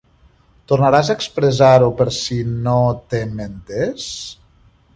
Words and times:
Tornaràs 0.71 1.11
a 1.11 1.15
expressar-ho 1.19 1.91
per 2.01 2.09
si 2.21 2.37
no 2.69 2.77
t'hem 3.13 3.45
entés. 3.49 4.09